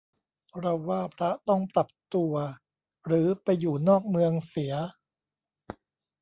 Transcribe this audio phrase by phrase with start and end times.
[0.59, 2.33] เราว่าพระต้องปรับตัว
[3.07, 4.73] หรือไปอยู่นอกเมืองเสีย